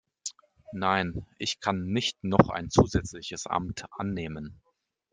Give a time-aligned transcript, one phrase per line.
[0.73, 4.59] Nein, ich kann nicht noch ein zusätzliches Amt annehmen.